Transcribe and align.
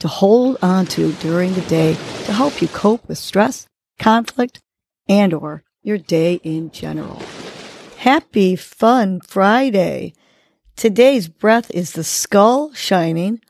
to 0.00 0.08
hold 0.08 0.56
on 0.62 0.86
to 0.86 1.12
during 1.14 1.54
the 1.54 1.60
day 1.62 1.94
to 2.24 2.32
help 2.32 2.62
you 2.62 2.68
cope 2.68 3.06
with 3.08 3.18
stress, 3.18 3.66
conflict, 3.98 4.60
and 5.08 5.34
or 5.34 5.64
your 5.82 5.98
day 5.98 6.34
in 6.44 6.70
general. 6.70 7.20
Happy 7.98 8.54
fun 8.54 9.20
Friday. 9.20 10.14
Today's 10.76 11.28
breath 11.28 11.70
is 11.72 11.92
the 11.92 12.04
skull 12.04 12.72
shining 12.72 13.40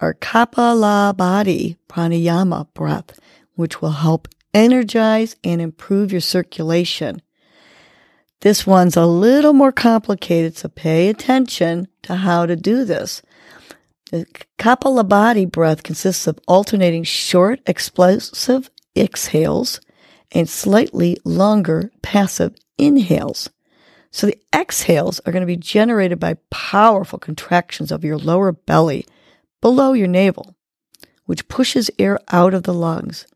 or 0.00 0.14
Kapalabhati 0.14 1.76
pranayama 1.88 2.72
breath, 2.74 3.18
which 3.54 3.80
will 3.80 3.92
help 3.92 4.28
energize 4.54 5.34
and 5.42 5.60
improve 5.60 6.12
your 6.12 6.20
circulation. 6.20 7.20
This 8.42 8.66
one's 8.66 8.96
a 8.96 9.06
little 9.06 9.54
more 9.54 9.72
complicated, 9.72 10.56
so 10.56 10.68
pay 10.68 11.08
attention 11.08 11.88
to 12.02 12.16
how 12.16 12.46
to 12.46 12.54
do 12.54 12.84
this. 12.84 13.22
The 14.10 14.26
Kapalabhati 14.58 15.50
breath 15.50 15.82
consists 15.82 16.26
of 16.26 16.38
alternating 16.46 17.02
short, 17.02 17.60
explosive 17.66 18.70
exhales 18.96 19.80
and 20.30 20.48
slightly 20.48 21.16
longer 21.24 21.90
passive 22.02 22.54
inhales. 22.78 23.50
So 24.12 24.28
the 24.28 24.38
exhales 24.54 25.20
are 25.20 25.32
going 25.32 25.42
to 25.42 25.46
be 25.46 25.56
generated 25.56 26.20
by 26.20 26.38
powerful 26.50 27.18
contractions 27.18 27.90
of 27.90 28.04
your 28.04 28.16
lower 28.16 28.52
belly 28.52 29.06
below 29.60 29.92
your 29.92 30.08
navel, 30.08 30.54
which 31.24 31.48
pushes 31.48 31.90
air 31.98 32.18
out 32.28 32.54
of 32.54 32.62
the 32.62 32.74
lungs. 32.74 33.26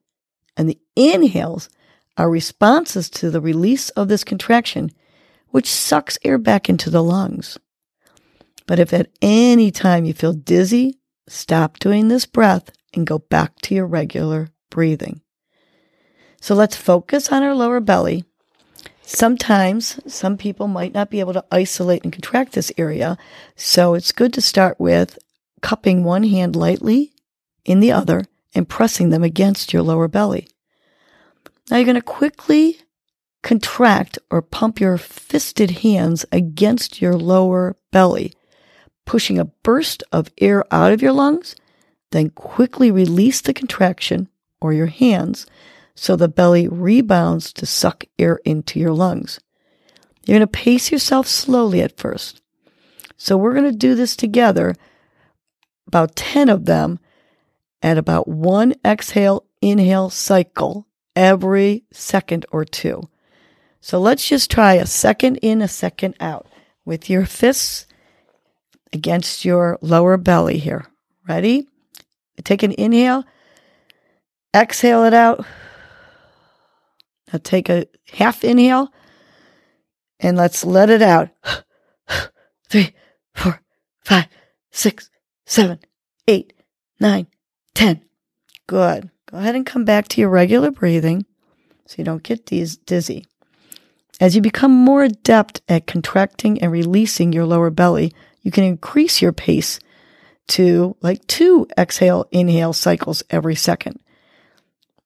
And 0.57 0.69
the 0.69 0.79
inhales 0.95 1.69
are 2.17 2.31
responses 2.31 3.11
to 3.11 3.31
the 3.31 3.41
release 3.41 3.91
of 3.91 4.09
this 4.09 4.23
contraction, 4.25 4.91
which 5.49 5.69
sucks 5.69 6.19
air 6.23 6.39
back 6.39 6.69
into 6.69 6.91
the 6.91 7.03
lungs. 7.03 7.59
But 8.71 8.79
if 8.79 8.93
at 8.93 9.11
any 9.21 9.73
time 9.73 10.05
you 10.05 10.15
feel 10.15 10.33
dizzy, 10.33 11.01
stop 11.27 11.81
doing 11.81 12.07
this 12.07 12.25
breath 12.25 12.71
and 12.95 13.05
go 13.05 13.19
back 13.19 13.57
to 13.63 13.75
your 13.75 13.85
regular 13.85 14.51
breathing. 14.71 15.23
So 16.41 16.55
let's 16.55 16.77
focus 16.77 17.33
on 17.33 17.43
our 17.43 17.53
lower 17.53 17.81
belly. 17.81 18.27
Sometimes 19.03 19.99
some 20.07 20.37
people 20.37 20.69
might 20.69 20.95
not 20.95 21.11
be 21.11 21.19
able 21.19 21.33
to 21.33 21.45
isolate 21.51 22.05
and 22.05 22.13
contract 22.13 22.53
this 22.53 22.71
area. 22.79 23.19
So 23.57 23.95
it's 23.95 24.13
good 24.13 24.33
to 24.35 24.41
start 24.41 24.79
with 24.79 25.19
cupping 25.63 26.05
one 26.05 26.23
hand 26.23 26.55
lightly 26.55 27.11
in 27.65 27.81
the 27.81 27.91
other 27.91 28.23
and 28.55 28.69
pressing 28.69 29.11
them 29.11 29.25
against 29.25 29.73
your 29.73 29.83
lower 29.83 30.07
belly. 30.07 30.47
Now 31.73 31.79
you're 31.79 31.87
going 31.87 31.97
to 31.97 32.03
quickly 32.03 32.79
contract 33.43 34.17
or 34.31 34.41
pump 34.41 34.79
your 34.79 34.97
fisted 34.97 35.73
hands 35.83 36.25
against 36.31 37.03
your 37.03 37.17
lower 37.17 37.75
belly, 37.91 38.33
pushing 39.11 39.41
a 39.41 39.45
burst 39.45 40.05
of 40.13 40.31
air 40.39 40.65
out 40.73 40.93
of 40.93 41.03
your 41.03 41.11
lungs, 41.11 41.57
then 42.13 42.31
quickly 42.31 42.93
release 42.93 43.41
the 43.41 43.53
contraction 43.53 44.29
or 44.61 44.73
your 44.73 44.87
hands 44.87 45.47
so 45.97 46.15
the 46.15 46.29
belly 46.29 46.69
rebounds 46.69 47.53
to 47.53 47.67
suck 47.67 48.05
air 48.21 48.39
into 48.45 48.79
your 48.79 48.93
lungs. 48.93 49.41
You're 50.25 50.39
going 50.39 50.47
to 50.47 50.47
pace 50.47 50.93
yourself 50.93 51.27
slowly 51.27 51.81
at 51.83 51.99
first. 51.99 52.41
So 53.17 53.37
we're 53.37 53.53
going 53.53 53.73
to 53.73 53.77
do 53.77 53.97
this 53.97 54.15
together, 54.15 54.77
about 55.89 56.15
10 56.15 56.49
of 56.49 56.67
them 56.67 57.01
at 57.83 57.99
about 57.99 58.29
one 58.29 58.75
exhale, 58.85 59.45
inhale 59.61 60.11
cycle 60.11 60.87
every 61.17 61.83
second 61.91 62.47
or 62.53 62.65
two. 62.65 63.03
So 63.81 63.99
let's 63.99 64.29
just 64.29 64.53
try 64.53 64.75
a 64.75 64.87
second 64.87 65.39
in, 65.39 65.63
a 65.63 65.67
second 65.67 66.15
out 66.21 66.47
with 66.85 67.11
your 67.11 67.27
fists 67.27 67.89
against 68.93 69.45
your 69.45 69.79
lower 69.81 70.17
belly 70.17 70.59
here. 70.59 70.87
Ready? 71.29 71.67
Take 72.45 72.63
an 72.63 72.73
inhale, 72.73 73.25
exhale 74.55 75.05
it 75.05 75.15
out. 75.15 75.45
Now 77.33 77.39
take 77.43 77.69
a 77.69 77.87
half 78.13 78.45
inhale 78.45 78.93
and 80.19 80.37
let's 80.37 80.65
let 80.65 80.91
it 80.91 81.03
out. 81.03 81.29
Three, 82.69 82.95
four, 83.35 83.61
five, 84.05 84.27
six, 84.71 85.11
seven, 85.47 85.81
eight, 86.27 86.53
nine, 86.99 87.27
ten. 87.75 88.03
Good. 88.67 89.11
Go 89.31 89.39
ahead 89.39 89.55
and 89.55 89.67
come 89.67 89.85
back 89.85 90.09
to 90.09 90.21
your 90.21 90.31
regular 90.31 90.71
breathing 90.71 91.27
so 91.87 91.97
you 91.99 92.05
don't 92.05 92.23
get 92.23 92.47
these 92.47 92.77
dizzy. 92.77 93.27
As 94.21 94.37
you 94.37 94.43
become 94.43 94.73
more 94.73 95.03
adept 95.05 95.63
at 95.69 95.87
contracting 95.87 96.61
and 96.61 96.71
releasing 96.71 97.33
your 97.33 97.47
lower 97.47 97.71
belly, 97.71 98.13
you 98.43 98.51
can 98.51 98.65
increase 98.65 99.21
your 99.21 99.33
pace 99.33 99.79
to 100.49 100.97
like 101.01 101.27
two 101.27 101.67
exhale 101.79 102.27
inhale 102.33 102.73
cycles 102.73 103.23
every 103.31 103.55
second. 103.55 104.01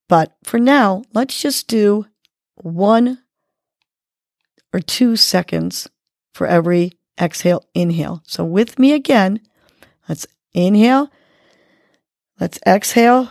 But 0.08 0.34
for 0.42 0.58
now, 0.58 1.02
let's 1.12 1.40
just 1.40 1.68
do 1.68 2.06
one 2.54 3.18
or 4.72 4.80
two 4.80 5.16
seconds 5.16 5.88
for 6.32 6.46
every 6.46 6.92
exhale, 7.20 7.64
inhale. 7.74 8.22
So 8.26 8.44
with 8.44 8.78
me 8.78 8.92
again, 8.92 9.40
let's 10.08 10.26
inhale, 10.52 11.10
let's 12.40 12.58
exhale, 12.66 13.30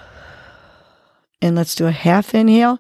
and 1.42 1.56
let's 1.56 1.76
do 1.76 1.88
a 1.88 1.92
half 1.92 2.34
inhale. 2.34 2.80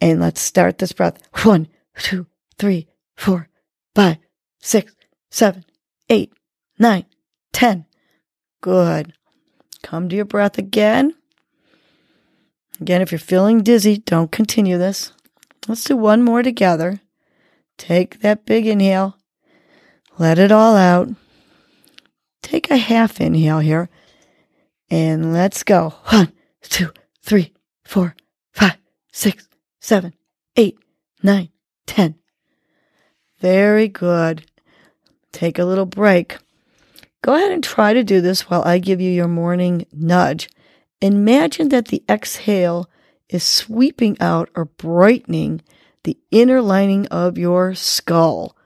And 0.00 0.20
let's 0.20 0.40
start 0.40 0.78
this 0.78 0.92
breath. 0.92 1.18
One, 1.44 1.68
two, 1.98 2.26
three, 2.58 2.88
four, 3.16 3.48
five, 3.94 4.16
six, 4.58 4.94
seven, 5.30 5.64
eight, 6.12 6.32
nine, 6.78 7.06
ten. 7.52 7.86
Good. 8.60 9.14
Come 9.82 10.08
to 10.10 10.14
your 10.14 10.26
breath 10.26 10.58
again. 10.58 11.14
Again, 12.80 13.00
if 13.00 13.10
you're 13.10 13.18
feeling 13.18 13.62
dizzy, 13.62 13.96
don't 13.98 14.30
continue 14.30 14.76
this. 14.76 15.12
Let's 15.66 15.84
do 15.84 15.96
one 15.96 16.22
more 16.22 16.42
together. 16.42 17.00
Take 17.78 18.20
that 18.20 18.44
big 18.44 18.66
inhale. 18.66 19.16
Let 20.18 20.38
it 20.38 20.52
all 20.52 20.76
out. 20.76 21.08
Take 22.42 22.70
a 22.70 22.76
half 22.76 23.20
inhale 23.20 23.60
here. 23.60 23.88
And 24.90 25.32
let's 25.32 25.62
go. 25.62 25.94
One, 26.08 26.32
two, 26.60 26.90
three, 27.22 27.54
four, 27.84 28.14
five, 28.52 28.76
six, 29.12 29.48
seven, 29.80 30.12
eight, 30.56 30.78
nine, 31.22 31.48
ten. 31.86 32.16
Very 33.40 33.88
good. 33.88 34.44
Take 35.32 35.58
a 35.58 35.64
little 35.64 35.86
break. 35.86 36.38
Go 37.22 37.34
ahead 37.34 37.52
and 37.52 37.62
try 37.62 37.92
to 37.92 38.04
do 38.04 38.20
this 38.20 38.50
while 38.50 38.62
I 38.62 38.78
give 38.78 39.00
you 39.00 39.10
your 39.10 39.28
morning 39.28 39.86
nudge. 39.92 40.48
Imagine 41.00 41.68
that 41.70 41.88
the 41.88 42.02
exhale 42.08 42.88
is 43.28 43.42
sweeping 43.42 44.16
out 44.20 44.50
or 44.54 44.66
brightening 44.66 45.62
the 46.04 46.18
inner 46.30 46.60
lining 46.60 47.06
of 47.08 47.38
your 47.38 47.74
skull. 47.74 48.56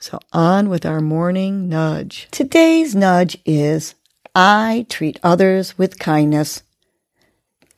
So, 0.00 0.18
on 0.32 0.68
with 0.68 0.86
our 0.86 1.00
morning 1.00 1.68
nudge. 1.68 2.28
Today's 2.30 2.94
nudge 2.94 3.36
is 3.44 3.94
I 4.34 4.86
treat 4.88 5.18
others 5.22 5.78
with 5.78 5.98
kindness. 5.98 6.62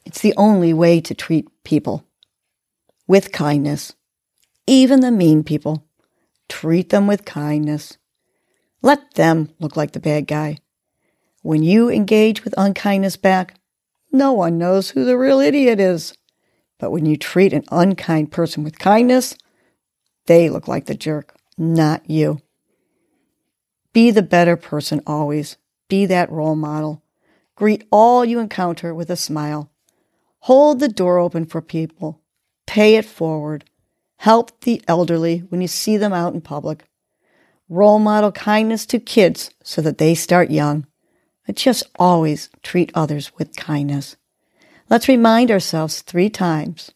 It's 0.05 0.21
the 0.21 0.35
only 0.37 0.73
way 0.73 1.01
to 1.01 1.15
treat 1.15 1.47
people 1.65 2.05
with 3.07 3.33
kindness. 3.33 3.95
Even 4.67 5.01
the 5.01 5.11
mean 5.11 5.45
people. 5.45 5.86
Treat 6.49 6.91
them 6.91 7.07
with 7.07 7.25
kindness. 7.25 7.99
Let 8.83 9.15
them 9.15 9.51
look 9.59 9.77
like 9.77 9.93
the 9.93 10.01
bad 10.01 10.27
guy. 10.27 10.59
When 11.43 11.63
you 11.63 11.91
engage 11.91 12.45
with 12.45 12.55
unkindness 12.57 13.17
back, 13.17 13.59
no 14.13 14.33
one 14.33 14.59
knows 14.59 14.91
who 14.91 15.05
the 15.05 15.19
real 15.19 15.41
idiot 15.41 15.81
is. 15.81 16.15
But 16.79 16.91
when 16.91 17.07
you 17.07 17.17
treat 17.17 17.53
an 17.53 17.65
unkind 17.71 18.33
person 18.33 18.65
with 18.65 18.79
kindness, 18.79 19.37
they 20.27 20.49
look 20.51 20.69
like 20.69 20.87
the 20.87 20.95
jerk, 20.95 21.37
not 21.57 22.09
you. 22.09 22.41
Be 23.93 24.11
the 24.11 24.23
better 24.23 24.57
person 24.57 25.01
always. 25.07 25.57
Be 25.89 26.05
that 26.07 26.31
role 26.31 26.57
model. 26.57 27.03
Greet 27.55 27.87
all 27.91 28.25
you 28.25 28.41
encounter 28.41 28.95
with 28.95 29.09
a 29.11 29.17
smile. 29.17 29.71
Hold 30.41 30.81
the 30.81 30.89
door 30.89 31.19
open 31.19 31.47
for 31.47 31.63
people. 31.63 32.21
Pay 32.67 32.97
it 32.97 33.05
forward. 33.05 33.65
Help 34.19 34.61
the 34.63 34.83
elderly 34.89 35.41
when 35.49 35.61
you 35.61 35.69
see 35.69 35.97
them 35.97 36.13
out 36.13 36.35
in 36.35 36.41
public. 36.41 36.85
Role 37.69 37.99
model 37.99 38.33
kindness 38.33 38.87
to 38.87 38.99
kids 38.99 39.51
so 39.63 39.83
that 39.83 39.99
they 39.99 40.15
start 40.15 40.51
young. 40.51 40.87
But 41.47 41.57
just 41.57 41.85
always 41.99 42.51
treat 42.63 42.91
others 42.95 43.33
with 43.37 43.57
kindness. 43.57 44.17
Let's 44.89 45.09
remind 45.09 45.51
ourselves 45.51 46.03
three 46.03 46.31
times 46.31 46.93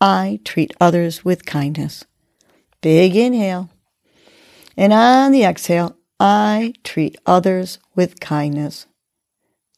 I 0.00 0.40
treat 0.44 0.74
others 0.80 1.24
with 1.24 1.46
kindness. 1.46 2.04
Big 2.80 3.16
inhale. 3.16 3.70
And 4.76 4.92
on 4.92 5.32
the 5.32 5.44
exhale, 5.44 5.96
I 6.20 6.74
treat 6.84 7.16
others 7.26 7.78
with 7.94 8.20
kindness. 8.20 8.86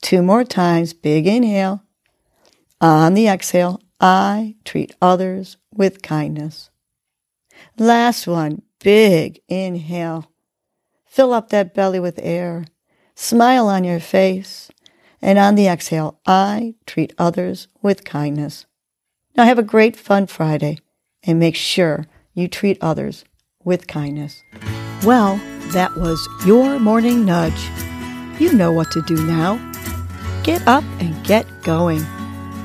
Two 0.03 0.23
more 0.23 0.45
times. 0.45 0.93
Big 0.93 1.27
inhale. 1.27 1.83
On 2.81 3.15
the 3.15 3.29
exhale, 3.29 3.81
I 4.01 4.57
treat 4.65 4.95
others 5.01 5.57
with 5.79 6.03
kindness. 6.03 6.69
Last 7.79 8.27
one. 8.27 8.63
Big 8.81 9.41
inhale. 9.49 10.31
Fill 11.07 11.33
up 11.33 11.49
that 11.49 11.75
belly 11.75 11.99
with 11.99 12.21
air. 12.23 12.67
Smile 13.15 13.69
on 13.69 13.85
your 13.85 14.01
face. 14.01 14.71
And 15.23 15.39
on 15.39 15.55
the 15.55 15.67
exhale, 15.67 16.21
I 16.27 16.75
treat 16.87 17.13
others 17.19 17.67
with 17.83 18.05
kindness. 18.05 18.67
Now 19.37 19.45
have 19.45 19.59
a 19.59 19.65
great 19.65 19.97
fun 19.97 20.27
Friday 20.27 20.79
and 21.23 21.39
make 21.39 21.57
sure 21.57 22.07
you 22.35 22.47
treat 22.47 22.79
others 22.81 23.25
with 23.65 23.89
kindness. 23.89 24.43
Well, 25.05 25.41
that 25.73 25.97
was 25.97 26.29
your 26.47 26.79
morning 26.79 27.25
nudge. 27.25 27.69
You 28.41 28.53
know 28.53 28.73
what 28.73 28.91
to 28.93 29.03
do 29.03 29.17
now. 29.27 29.57
Get 30.45 30.67
up 30.69 30.85
and 31.01 31.25
get 31.27 31.47
going. 31.63 32.05